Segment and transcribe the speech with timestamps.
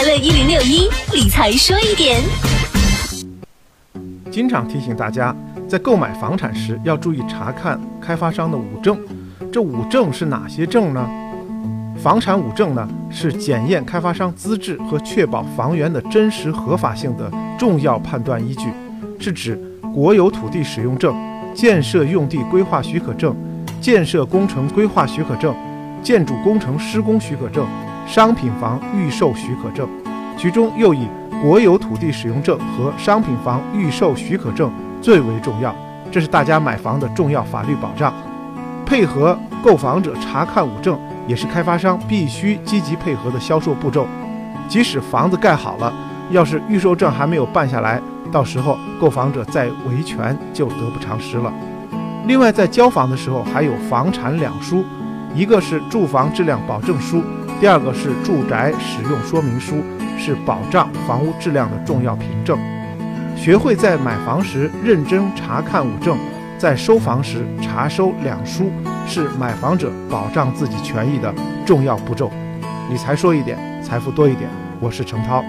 [0.00, 2.22] 快乐一零六一理财说一点。
[4.30, 5.36] 经常提醒大家，
[5.68, 8.98] 在购买房产时要注意查看开发商的五证。
[9.52, 11.06] 这五证是哪些证呢？
[12.02, 18.70] 房产五证呢，是检验开发商资质和确保房源的真实合法性的重要判断依据，
[19.18, 19.54] 是指
[19.92, 21.14] 国有土地使用证、
[21.54, 23.36] 建设用地规划许可证、
[23.82, 25.54] 建设工程规划许可证、
[26.02, 27.66] 建筑工程施工许可证、
[28.06, 29.88] 商品房预售许可证，
[30.36, 31.06] 其中又以
[31.42, 35.74] 国有土地使用证和商品房预售许可证最为重要，
[36.10, 38.12] 这是大家买房的重要法律保障。
[38.84, 44.06] 配合购房者查看五证，也是开发商必须积极配合的销售步骤。
[44.68, 45.92] 即使房子盖好了，
[46.30, 48.00] 要是预售证还没有办下来，
[48.32, 51.52] 到时候购房者再维权就得不偿失了。
[52.26, 54.84] 另外，在交房的时候还有房产两书，
[55.34, 57.22] 一个是住房质量保证书，
[57.60, 59.84] 第二个是住宅使用说明书，
[60.18, 62.58] 是保障房屋质量的重要凭证。
[63.36, 66.16] 学会在买房时认真查看五证。
[66.58, 68.70] 在收房时查收两书，
[69.06, 71.34] 是买房者保障自己权益的
[71.66, 72.30] 重要步骤。
[72.90, 74.48] 理财说一点，财富多一点。
[74.78, 75.42] 我是程涛。